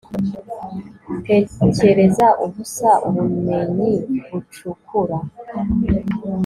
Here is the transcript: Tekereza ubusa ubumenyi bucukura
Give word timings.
Tekereza 1.57 2.27
ubusa 2.45 2.89
ubumenyi 3.07 3.91
bucukura 4.27 5.17